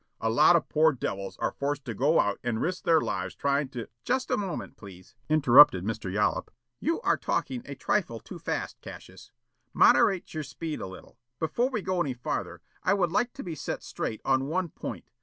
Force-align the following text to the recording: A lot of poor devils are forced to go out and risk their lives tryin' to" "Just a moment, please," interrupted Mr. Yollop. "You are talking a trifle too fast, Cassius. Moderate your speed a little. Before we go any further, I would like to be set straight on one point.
A 0.19 0.31
lot 0.31 0.55
of 0.55 0.67
poor 0.67 0.93
devils 0.93 1.37
are 1.37 1.51
forced 1.51 1.85
to 1.85 1.93
go 1.93 2.19
out 2.19 2.39
and 2.43 2.59
risk 2.59 2.85
their 2.85 3.01
lives 3.01 3.35
tryin' 3.35 3.67
to" 3.69 3.87
"Just 4.03 4.31
a 4.31 4.35
moment, 4.35 4.75
please," 4.75 5.13
interrupted 5.29 5.83
Mr. 5.85 6.11
Yollop. 6.11 6.49
"You 6.79 7.01
are 7.01 7.17
talking 7.17 7.61
a 7.65 7.75
trifle 7.75 8.19
too 8.19 8.39
fast, 8.39 8.81
Cassius. 8.81 9.29
Moderate 9.75 10.33
your 10.33 10.41
speed 10.41 10.81
a 10.81 10.87
little. 10.87 11.19
Before 11.37 11.69
we 11.69 11.83
go 11.83 12.01
any 12.01 12.15
further, 12.15 12.61
I 12.81 12.95
would 12.95 13.11
like 13.11 13.31
to 13.33 13.43
be 13.43 13.53
set 13.53 13.83
straight 13.83 14.21
on 14.25 14.47
one 14.47 14.69
point. 14.69 15.11